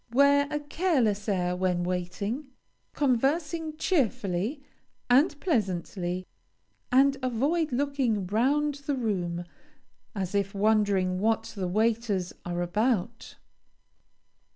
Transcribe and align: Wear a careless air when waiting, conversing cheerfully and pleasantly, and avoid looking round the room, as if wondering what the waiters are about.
Wear 0.11 0.47
a 0.49 0.59
careless 0.59 1.29
air 1.29 1.55
when 1.55 1.83
waiting, 1.83 2.47
conversing 2.95 3.77
cheerfully 3.77 4.63
and 5.11 5.39
pleasantly, 5.39 6.25
and 6.91 7.17
avoid 7.21 7.71
looking 7.71 8.25
round 8.25 8.73
the 8.87 8.95
room, 8.95 9.45
as 10.15 10.33
if 10.33 10.55
wondering 10.55 11.19
what 11.19 11.53
the 11.55 11.67
waiters 11.67 12.33
are 12.43 12.63
about. 12.63 13.35